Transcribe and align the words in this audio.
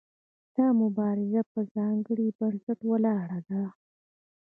دا 0.55 0.67
مبارزه 0.81 1.41
په 1.51 1.59
ځانګړي 1.75 2.27
بنسټ 2.37 2.79
ولاړه 2.91 3.39
ده. 3.49 3.63